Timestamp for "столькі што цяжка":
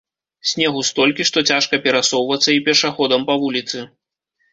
0.89-1.79